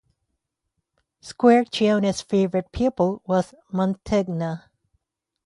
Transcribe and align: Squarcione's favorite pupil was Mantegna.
Squarcione's 1.21 2.21
favorite 2.21 2.71
pupil 2.71 3.21
was 3.27 3.53
Mantegna. 3.71 4.63